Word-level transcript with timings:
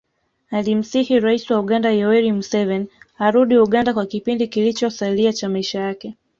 Alimsihi 0.51 1.19
rais 1.19 1.49
wa 1.49 1.59
Uganda 1.59 1.89
Yoweri 1.99 2.31
Museveni 2.37 2.89
arudi 3.25 3.57
Uganda 3.57 3.93
kwa 3.93 4.05
kipindi 4.05 4.47
kilichosalia 4.47 5.33
cha 5.33 5.49
maisha 5.49 5.81
yake 5.81 6.17